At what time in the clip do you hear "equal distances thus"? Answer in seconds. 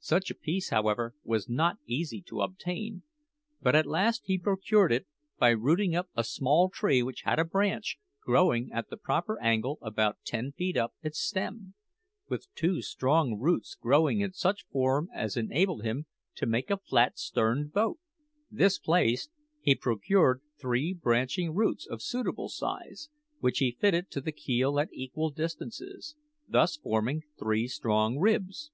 24.92-26.76